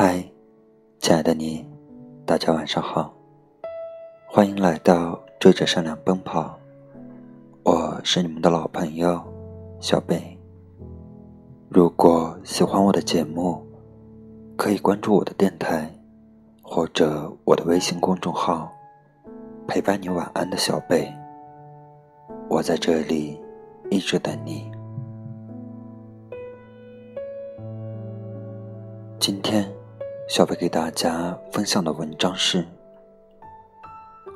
[0.00, 0.24] 嗨，
[1.00, 1.66] 亲爱的你，
[2.24, 3.12] 大家晚上好，
[4.28, 6.56] 欢迎来到追着善良奔跑。
[7.64, 9.20] 我是你们的老朋友
[9.80, 10.38] 小贝。
[11.68, 13.60] 如果喜欢我的节目，
[14.56, 15.92] 可以关注我的电台
[16.62, 18.70] 或者我的微信公众号，
[19.66, 21.12] 陪伴你晚安的小贝。
[22.48, 23.36] 我在这里
[23.90, 24.70] 一直等你。
[29.18, 29.68] 今天，
[30.28, 32.62] 小北给大家分享的文章是：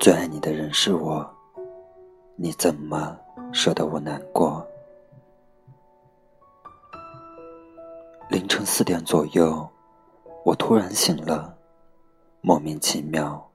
[0.00, 1.30] 最爱你的人是我，
[2.34, 3.14] 你怎么
[3.52, 4.66] 舍得我难过？
[8.30, 9.68] 凌晨四点左右，
[10.46, 11.54] 我突然醒了，
[12.40, 13.46] 莫名其妙，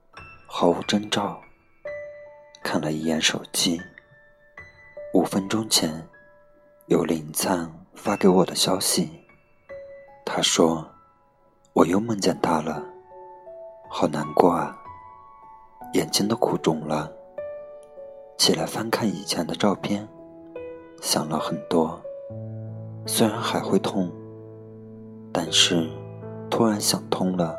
[0.46, 1.42] 毫无征兆，
[2.62, 3.82] 看了一眼手机。
[5.16, 6.08] 五分钟前，
[6.86, 9.26] 有林灿发给我的消息。
[10.24, 10.88] 他说
[11.78, 12.84] ：“我又梦见他了，
[13.88, 14.76] 好难过啊，
[15.94, 17.08] 眼睛都哭肿了。”
[18.36, 20.08] 起来翻看以前的照片，
[21.04, 22.02] 想了很多。
[23.06, 24.12] 虽然还会痛，
[25.32, 25.88] 但是
[26.50, 27.56] 突然想通了。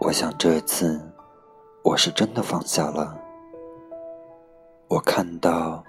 [0.00, 0.98] 我想这次
[1.82, 3.14] 我是真的放下了。
[4.88, 5.84] 我看到。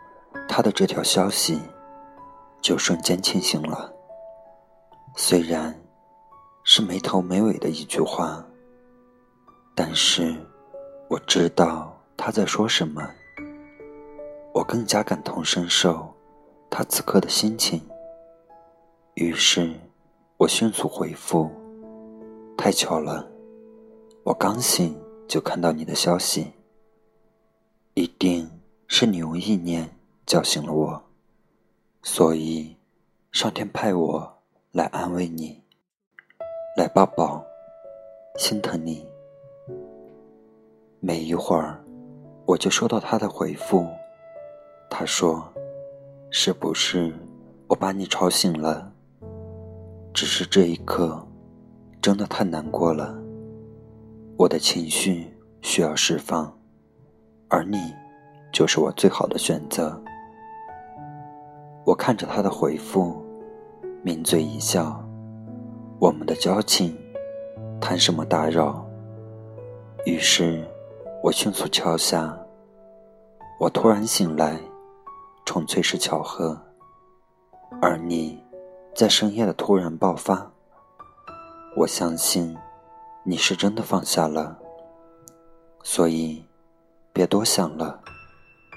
[0.47, 1.59] 他的这条消息，
[2.61, 3.91] 就瞬间清醒了。
[5.15, 5.73] 虽然
[6.67, 8.43] 是没头没尾的一句话，
[9.75, 10.35] 但是
[11.07, 13.07] 我知道他在说什么。
[14.51, 16.11] 我更加感同身受
[16.69, 17.79] 他此刻的心情。
[19.13, 19.75] 于是，
[20.37, 21.51] 我迅速回复
[22.57, 23.29] ：“太巧了，
[24.23, 26.51] 我刚醒就看到你的消息，
[27.93, 28.49] 一定
[28.87, 29.89] 是你用意念。”
[30.25, 31.03] 叫醒了我，
[32.01, 32.75] 所以
[33.31, 35.61] 上天派我来安慰你，
[36.75, 37.41] 来抱抱，
[38.35, 39.07] 心疼你。
[40.99, 41.81] 没一会儿，
[42.45, 43.87] 我就收到他的回复，
[44.89, 45.41] 他说
[46.29, 47.13] ：“是不是
[47.69, 48.91] 我把你吵醒了？
[50.13, 51.25] 只是这一刻
[52.01, 53.17] 真的太难过了，
[54.37, 56.53] 我的情绪需要释放，
[57.47, 57.77] 而你
[58.51, 59.97] 就是我最好的选择。”
[61.87, 63.23] 我看着他的回复，
[64.03, 65.01] 抿嘴一笑。
[65.97, 66.95] 我们的交情，
[67.79, 68.85] 谈什么打扰？
[70.05, 70.61] 于是，
[71.23, 72.37] 我迅速敲下。
[73.57, 74.59] 我突然醒来，
[75.45, 76.59] 纯粹是巧合。
[77.81, 78.43] 而你，
[78.93, 80.51] 在深夜的突然爆发，
[81.77, 82.55] 我相信，
[83.23, 84.59] 你是真的放下了。
[85.81, 86.45] 所以，
[87.13, 88.01] 别多想了，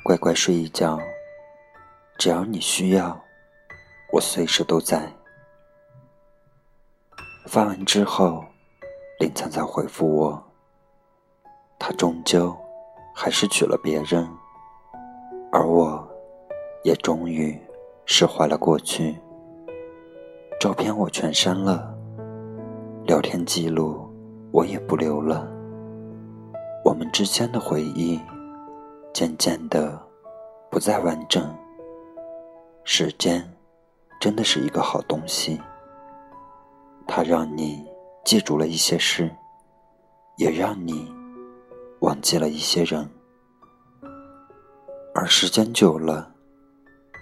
[0.05, 1.00] 乖乖睡一觉。
[2.17, 3.21] 只要你需要，
[4.12, 5.12] 我随时都在。
[7.48, 8.44] 发完之后，
[9.19, 10.42] 林灿灿回复我，
[11.78, 12.54] 他终究
[13.14, 14.28] 还是娶了别人，
[15.50, 16.06] 而我，
[16.84, 17.58] 也终于
[18.04, 19.19] 释怀了过去。
[20.60, 21.97] 照片我全删了，
[23.06, 24.06] 聊天记录
[24.53, 25.48] 我也不留了。
[26.84, 28.20] 我们之间的回忆，
[29.14, 29.98] 渐渐的
[30.70, 31.42] 不再完整。
[32.84, 33.42] 时间，
[34.20, 35.58] 真的是一个好东西。
[37.08, 37.84] 它让你
[38.22, 39.34] 记住了一些事，
[40.36, 41.10] 也让你
[42.00, 43.08] 忘记了一些人。
[45.14, 46.32] 而时间久了，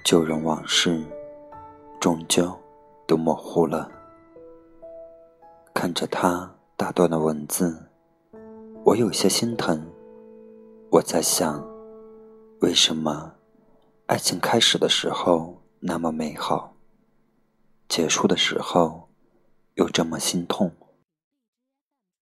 [0.04, 1.02] 旧人往事
[2.00, 2.52] 终究
[3.06, 3.88] 都模糊了。
[5.72, 7.88] 看着他大段的文字，
[8.84, 9.86] 我有些心疼。
[10.90, 11.64] 我在想，
[12.60, 13.32] 为什么？
[14.06, 16.74] 爱情开始的时候那么美好，
[17.88, 19.05] 结束的时候
[19.76, 20.70] 又这么心痛。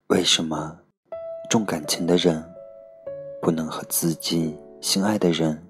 [0.08, 0.76] 为什么
[1.48, 2.44] 重感情的人
[3.40, 5.64] 不能和自己心爱的人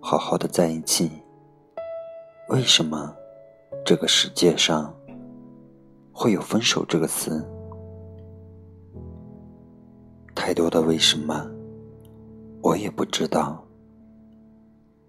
[0.00, 1.10] 好好的在一起？
[2.48, 3.12] 为什么
[3.84, 4.94] 这个世界上
[6.12, 7.44] 会有分手这个词？
[10.32, 11.44] 太多的为什么，
[12.62, 13.64] 我也不知道。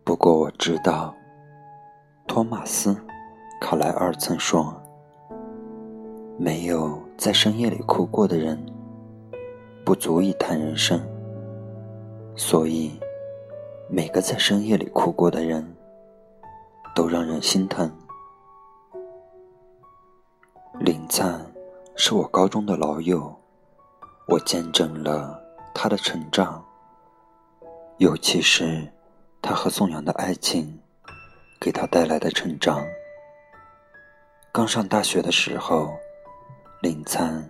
[0.04, 1.16] 不过我知道，
[2.28, 2.92] 托马斯·
[3.62, 4.82] 卡莱尔曾说
[6.38, 8.64] ：“没有在深夜里哭过的人，
[9.84, 11.00] 不足以谈人生。”
[12.36, 12.92] 所以，
[13.90, 15.66] 每个在深夜里哭过的人，
[16.94, 17.90] 都让人心疼。
[20.80, 21.40] 林灿
[21.96, 23.34] 是我高中的老友，
[24.28, 25.42] 我见证了
[25.74, 26.64] 他的成长，
[27.98, 28.92] 尤其是。
[29.42, 30.80] 他和宋阳的爱情，
[31.62, 32.84] 给他带来的成长。
[34.52, 35.94] 刚上大学的时候，
[36.86, 37.44] 林灿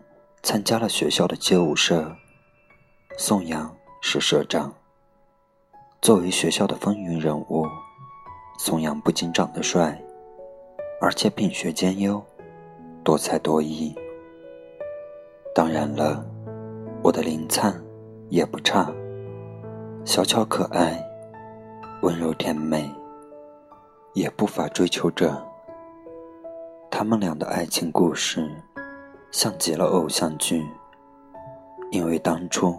[0.43, 2.09] 参加了学校的街舞社，
[3.17, 3.69] 宋阳
[4.01, 4.73] 是社长。
[6.01, 7.67] 作为学校的风云人物，
[8.57, 10.01] 宋阳不仅长得帅，
[11.01, 12.23] 而且品学兼优，
[13.03, 13.93] 多才多艺。
[15.53, 16.25] 当然了，
[17.03, 17.77] 我的林灿
[18.29, 18.89] 也不差，
[20.05, 21.05] 小巧可爱，
[22.03, 22.89] 温柔甜美，
[24.13, 25.45] 也不乏追求者。
[26.89, 28.49] 他们俩的爱情故事，
[29.35, 30.65] 像极了偶像剧。
[31.91, 32.73] 因为当初，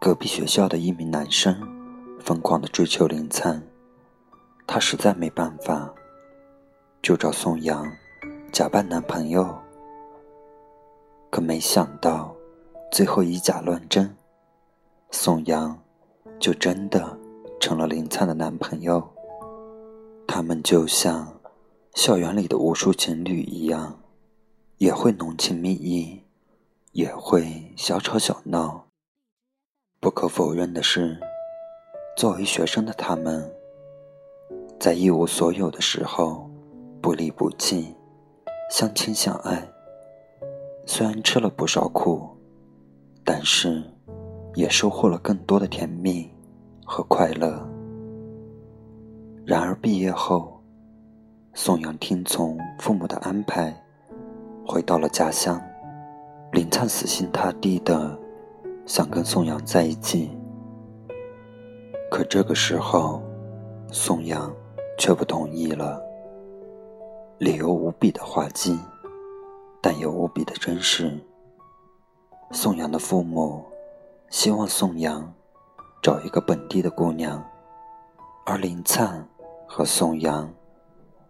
[0.00, 1.56] 隔壁学校的一名男生。
[2.18, 3.62] 疯狂的追求林灿，
[4.66, 5.88] 他实在没办法，
[7.00, 7.90] 就找宋阳
[8.52, 9.56] 假扮男朋友。
[11.30, 12.34] 可没想到，
[12.90, 14.14] 最后以假乱真，
[15.12, 15.78] 宋阳
[16.40, 17.16] 就真的
[17.60, 19.08] 成了林灿的男朋友。
[20.26, 21.32] 他们就像
[21.94, 23.96] 校园里的无数情侣一样，
[24.78, 26.22] 也会浓情蜜意，
[26.92, 28.86] 也会小吵小闹。
[30.00, 31.18] 不可否认的是。
[32.16, 33.48] 作为学生的他们，
[34.80, 36.50] 在一无所有的时候
[37.00, 37.94] 不离不弃，
[38.72, 39.68] 相亲相爱。
[40.84, 42.28] 虽然吃了不少苦，
[43.24, 43.84] 但是
[44.56, 46.28] 也收获了更多的甜蜜
[46.84, 47.64] 和快乐。
[49.44, 50.60] 然而毕业后，
[51.54, 53.80] 宋阳听从父母的安排，
[54.68, 55.58] 回到了家乡。
[56.52, 58.16] 林灿死心塌地的
[58.84, 60.30] 想跟宋阳在一起。
[62.10, 63.22] 可这个时候，
[63.90, 64.54] 宋阳
[64.98, 65.98] 却不同意了。
[67.38, 68.78] 理由无比的滑稽，
[69.80, 71.18] 但又无比的真实。
[72.50, 73.64] 宋阳的父母
[74.28, 75.32] 希望宋阳
[76.02, 77.42] 找一个本地的姑娘，
[78.44, 79.26] 而林灿
[79.66, 80.52] 和宋阳，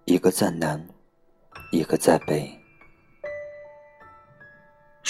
[0.06, 0.84] 一个在南，
[1.70, 2.57] 一个在北。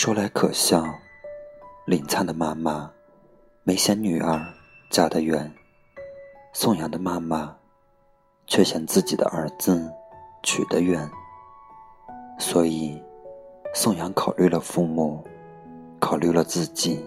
[0.01, 0.95] 说来可笑，
[1.85, 2.89] 林灿的妈妈
[3.65, 4.41] 没嫌女儿
[4.91, 5.53] 嫁得远。
[6.53, 7.53] 宋阳的妈妈
[8.47, 9.93] 却嫌自己的儿子
[10.45, 11.11] 娶得远，
[12.39, 13.03] 所以
[13.75, 15.21] 宋阳考虑了父母，
[15.99, 17.05] 考虑了自己，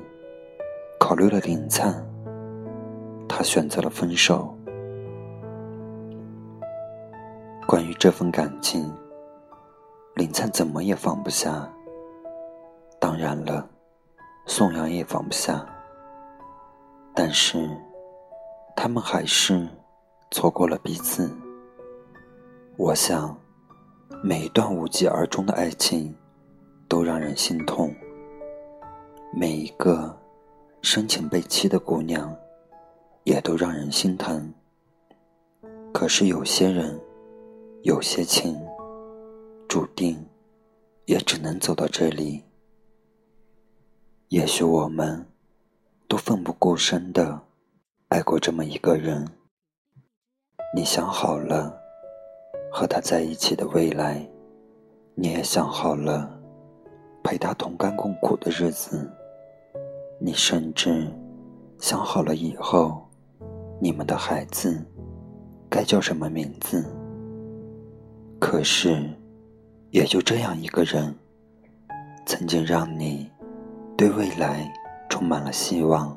[0.99, 2.05] 考虑了林灿，
[3.25, 4.53] 他选择了分手。
[7.65, 8.93] 关于这份感情，
[10.15, 11.71] 林灿怎么也放不下。
[13.01, 13.67] 当然了，
[14.45, 15.65] 宋阳也放不下，
[17.13, 17.69] 但是。
[18.73, 19.67] 他们还是
[20.31, 21.29] 错过了彼此。
[22.77, 23.37] 我想，
[24.23, 26.15] 每一段无疾而终的爱情
[26.87, 27.93] 都让人心痛。
[29.35, 30.17] 每一个
[30.81, 32.33] 深情被欺的姑娘，
[33.23, 34.51] 也都让人心疼。
[35.93, 36.99] 可是有些人，
[37.83, 38.57] 有些情，
[39.67, 40.17] 注定
[41.05, 42.43] 也只能走到这里。
[44.31, 45.25] 也许我们
[46.07, 47.37] 都奋不顾身的。
[48.07, 49.27] 爱过这么一个人，
[50.73, 51.77] 你想好了
[52.71, 54.25] 和他在一起的未来，
[55.15, 56.31] 你也想好了
[57.21, 59.11] 陪他同甘共苦的日子，
[60.17, 61.13] 你甚至
[61.77, 63.05] 想好了以后
[63.81, 64.81] 你们的孩子
[65.69, 66.85] 该叫什么名字。
[68.39, 69.09] 可是，
[69.89, 71.13] 也就这样一个人，
[72.25, 73.29] 曾经让你
[73.97, 74.71] 对未来
[75.09, 76.15] 充满了希望。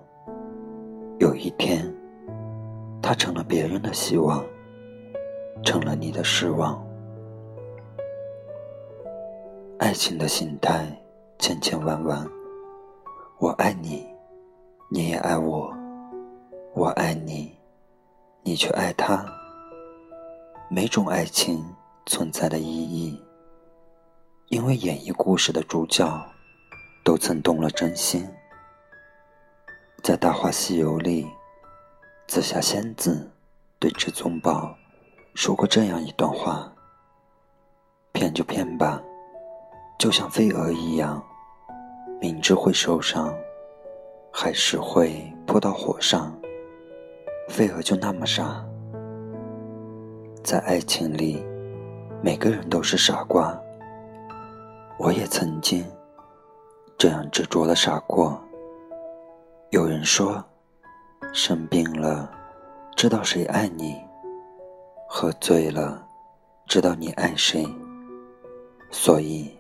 [1.19, 1.93] 有一天，
[3.03, 4.45] 他成了别人的希望，
[5.63, 6.85] 成了你的失望。
[9.79, 10.87] 爱情的心态
[11.39, 12.27] 千千万万，
[13.39, 14.07] 我爱你，
[14.89, 15.71] 你也爱我；
[16.75, 17.57] 我爱你，
[18.43, 19.25] 你却爱他。
[20.71, 21.63] 每种爱情
[22.07, 23.23] 存在的意义，
[24.49, 26.05] 因为演绎故事的主角
[27.05, 28.27] 都曾动了真心。
[30.03, 31.27] 在《大话西游》里，
[32.27, 33.31] 紫霞仙子
[33.79, 34.75] 对至尊宝
[35.35, 36.73] 说过这样一段话
[38.13, 39.03] ：“骗就骗吧，
[39.99, 41.23] 就像飞蛾一样，
[42.23, 43.35] 明知会受伤，
[44.33, 46.35] 还是会扑到火上。
[47.51, 48.65] 飞蛾就那么傻。
[50.43, 51.45] 在爱情里，
[52.23, 53.59] 每个人都是傻瓜。
[54.99, 55.85] 我也曾经
[56.97, 58.41] 这样执着的傻过。”
[59.71, 60.45] 有人说，
[61.33, 62.31] 生病了，
[62.97, 63.95] 知道谁爱你；
[65.09, 66.07] 喝醉了，
[66.67, 67.67] 知道你爱谁。
[68.91, 69.51] 所以，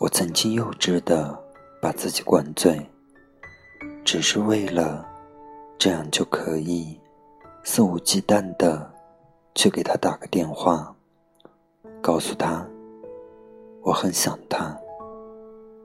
[0.00, 1.38] 我曾经幼稚的
[1.80, 2.84] 把自己灌醉，
[4.04, 5.06] 只是为了
[5.78, 6.98] 这样就可以
[7.62, 8.90] 肆无忌惮的
[9.54, 10.92] 去给他打个电话，
[12.02, 12.66] 告诉他
[13.82, 14.76] 我很想他，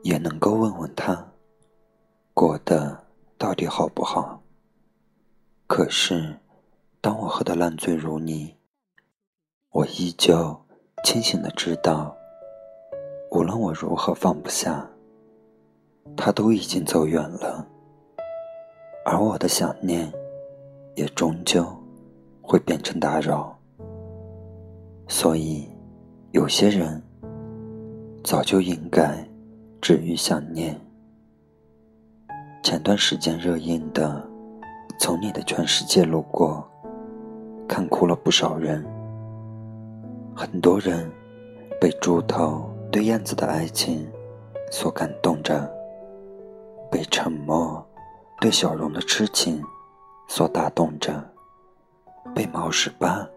[0.05, 1.31] 也能够问问他
[2.31, 2.95] 过得
[3.39, 4.39] 到底好不好。
[5.65, 6.37] 可是，
[7.01, 8.53] 当我喝得烂醉如泥，
[9.71, 10.55] 我依旧
[11.03, 12.15] 清醒的知道，
[13.31, 14.87] 无论我如何放不下，
[16.15, 17.67] 他都已经走远了，
[19.05, 20.13] 而我的想念，
[20.93, 21.65] 也终究
[22.43, 23.57] 会变成打扰。
[25.07, 25.67] 所以，
[26.29, 27.01] 有些人
[28.23, 29.27] 早就应该
[29.81, 30.79] 止于想念。
[32.63, 34.25] 前段时间热映的。
[34.97, 36.65] 从你的全世界路过，
[37.67, 38.81] 看哭了不少人。
[40.33, 41.11] 很多人
[41.81, 44.09] 被猪头对燕子的爱情
[44.71, 45.69] 所感动着，
[46.89, 47.85] 被沉默
[48.39, 49.61] 对小荣的痴情
[50.29, 51.21] 所打动着，
[52.33, 53.27] 被毛十八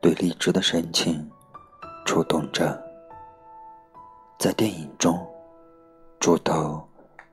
[0.00, 1.30] 对荔枝的深情
[2.06, 2.82] 触动着。
[4.38, 5.14] 在电影中，
[6.26, 6.82] 猪头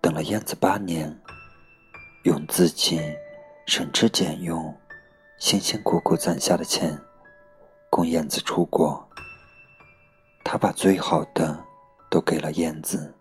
[0.01, 1.11] 等了燕子八年，
[2.25, 3.01] 用自己。
[3.65, 4.71] 省吃俭用，
[5.39, 6.95] 辛辛苦苦攒下的钱，
[7.89, 9.03] 供燕子出国。
[10.43, 11.57] 他把最好的
[12.11, 13.11] 都给了燕子，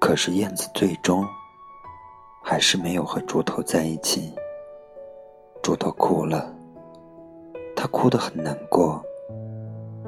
[0.00, 1.24] 可是燕子最终
[2.42, 4.34] 还是没有和猪头在一起。
[5.62, 6.52] 猪头哭了，
[7.76, 9.00] 他哭得很难过，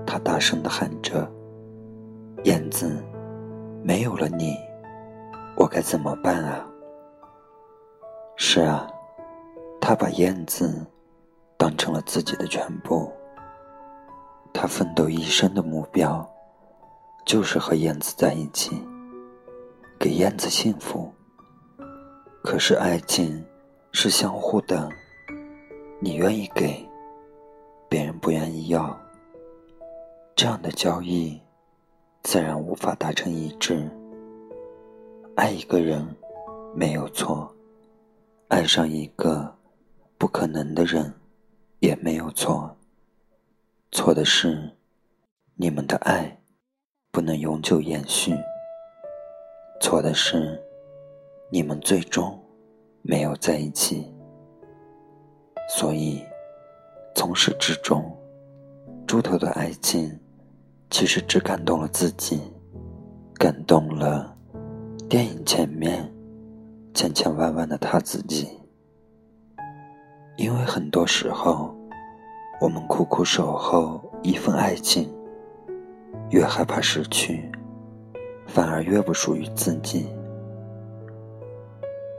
[0.05, 1.31] 他大声的喊着
[2.43, 3.01] ：“燕子，
[3.85, 4.57] 没有了你，
[5.57, 6.67] 我该怎么办啊？”
[8.37, 8.91] 是啊。
[9.87, 10.83] 他把燕子
[11.59, 13.13] 当成了自己的全部，
[14.51, 16.27] 他奋斗一生的目标
[17.27, 18.83] 就是和燕子在一起，
[19.99, 21.13] 给燕子幸福。
[22.43, 23.45] 可是爱情
[23.93, 24.89] 是相互的，
[26.01, 26.83] 你愿意给，
[27.87, 28.99] 别人不愿意要，
[30.35, 31.39] 这样的交易
[32.25, 33.89] 自然无法达成一致。
[35.37, 36.05] 爱一个人
[36.75, 37.55] 没有错，
[38.49, 39.55] 爱上一个。
[40.17, 41.13] 不可能的人
[41.81, 42.75] 也没有错，
[43.91, 44.71] 错的是
[45.55, 46.41] 你们的爱
[47.11, 48.35] 不能永久延续，
[49.83, 50.59] 错的是
[51.51, 52.41] 你们最终
[53.03, 54.11] 没有在一起。
[55.69, 56.25] 所以
[57.15, 58.17] 从始至终，
[59.07, 60.19] 猪头的爱情
[60.95, 62.41] 其实只感动了自己，
[63.35, 64.33] 感动了
[65.09, 66.09] 电影前面
[66.95, 68.49] 千千万万的他自己。
[70.37, 71.75] 因为很多时候，
[72.61, 75.13] 我们苦苦守候一份爱情，
[76.31, 77.51] 越害怕失去，
[78.47, 80.07] 反而越不属于自己。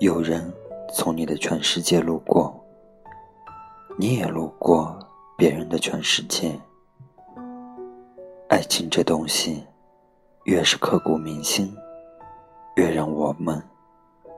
[0.02, 0.54] 有人
[0.94, 2.54] 从你的全世界路过，
[3.98, 5.00] 你也路过
[5.38, 6.60] 别人的全世界。
[8.56, 9.68] 爱情这东西，
[10.46, 11.76] 越是刻骨铭心，
[12.78, 13.62] 越让我们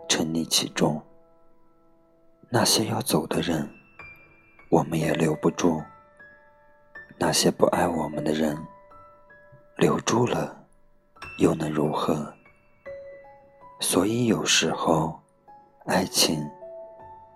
[0.09, 0.99] 沉溺其中。
[2.49, 3.69] 那些要走的人，
[4.71, 5.83] 我们也留不住；
[7.19, 8.57] 那些不爱我们的人，
[9.75, 10.65] 留住了，
[11.37, 12.33] 又能如何？
[13.79, 15.19] 所以有时候，
[15.85, 16.43] 爱情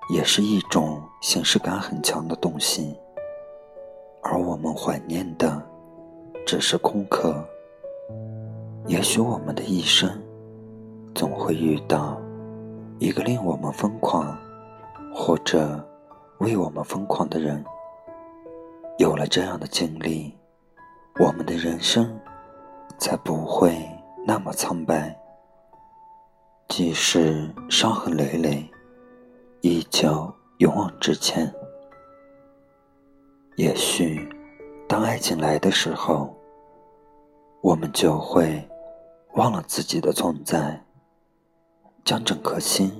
[0.09, 2.99] 也是一种形式感很强的东西，
[4.23, 5.63] 而我们怀念的
[6.45, 7.43] 只是空壳。
[8.87, 10.09] 也许我们的一生，
[11.13, 12.19] 总会遇到
[12.99, 14.37] 一个令我们疯狂。
[15.13, 15.85] 或者
[16.37, 17.61] 为我们疯狂的人，
[18.97, 20.33] 有了这样的经历，
[21.19, 22.17] 我们的人生
[22.97, 23.77] 才不会
[24.25, 25.13] 那么苍白。
[26.69, 28.65] 即使伤痕累累，
[29.59, 31.53] 依旧勇往直前。
[33.57, 34.29] 也许，
[34.91, 36.35] 当爱情来的时候，
[37.61, 38.61] 我们就会
[39.35, 40.83] 忘了自己的存在，
[42.03, 42.91] 将整颗心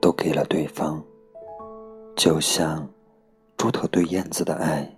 [0.00, 1.00] 都给了对方。
[2.16, 2.84] 就像
[3.56, 4.92] 猪头对燕子的爱，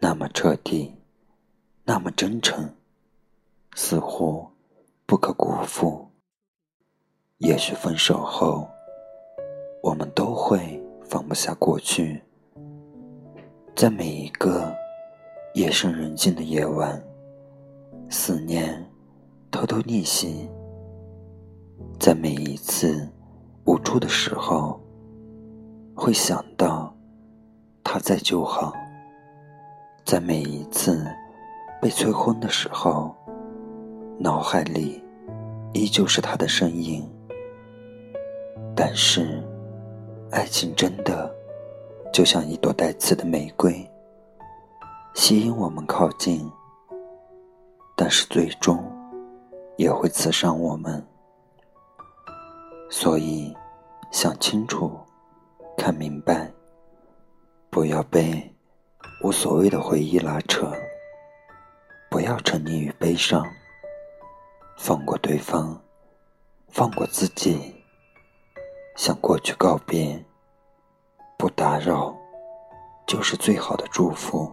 [0.00, 0.92] 那么彻底，
[1.84, 2.68] 那么真诚，
[3.76, 4.44] 似乎
[5.06, 6.10] 不可辜负。
[7.38, 8.68] 也许分手后，
[9.80, 12.20] 我们都会放不下过去，
[13.76, 14.74] 在每一个
[15.54, 17.00] 夜深人静的夜晚，
[18.10, 18.84] 思念
[19.52, 20.48] 偷偷逆袭，
[22.00, 23.08] 在每一次
[23.64, 24.80] 无助的时候。
[25.96, 26.92] 会想到
[27.84, 28.72] 他在就好，
[30.04, 31.06] 在每一次
[31.80, 33.14] 被催婚的时候，
[34.18, 35.00] 脑海里
[35.72, 37.08] 依旧是他的身影。
[38.74, 39.40] 但是，
[40.32, 41.32] 爱情真的
[42.12, 43.88] 就像一朵带刺的玫瑰，
[45.14, 46.50] 吸引我们靠近，
[47.94, 48.84] 但是最终
[49.76, 51.06] 也会刺伤我们。
[52.90, 53.56] 所以，
[54.10, 54.98] 想清楚，
[55.76, 56.52] 看明白，
[57.70, 58.52] 不要被
[59.22, 60.72] 无所谓的回忆拉扯，
[62.10, 63.46] 不要沉溺于悲伤，
[64.76, 65.80] 放过对方，
[66.70, 67.72] 放过自己，
[68.96, 70.22] 向过去告别，
[71.38, 72.12] 不打扰，
[73.06, 74.52] 就是最好的祝福。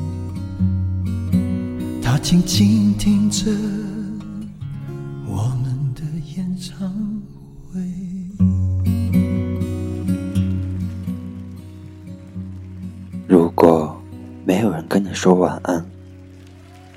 [2.21, 3.51] 静静听着
[5.27, 6.01] 我们的
[6.35, 6.87] 演唱。
[7.73, 7.81] 会。
[13.27, 13.99] 如果
[14.45, 15.83] 没有人跟你说晚安，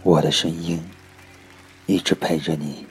[0.03, 0.79] 我的声音
[1.87, 2.84] 一直陪着你。